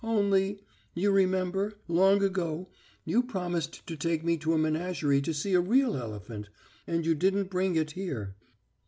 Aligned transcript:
Only... 0.03 0.57
you 0.95 1.11
remember... 1.11 1.73
long 1.87 2.23
ago, 2.23 2.69
you 3.05 3.21
promised 3.21 3.85
to 3.85 3.95
take 3.95 4.23
me 4.25 4.35
to 4.37 4.53
a 4.53 4.57
menagerie 4.57 5.21
to 5.21 5.31
see 5.31 5.53
a 5.53 5.61
real 5.61 5.95
elephant... 5.95 6.49
and 6.87 7.05
you 7.05 7.13
didn't 7.13 7.51
bring 7.51 7.75
it 7.75 7.91
here...." 7.91 8.35